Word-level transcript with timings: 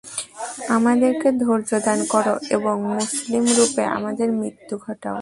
আমাদেরকে 0.69 1.27
ধৈর্যদান 1.41 1.99
কর 2.11 2.25
এবং 2.57 2.75
মুসলিমরূপে 2.91 3.83
আমাদের 3.97 4.27
মৃত্যু 4.39 4.75
ঘটাও! 4.77 5.09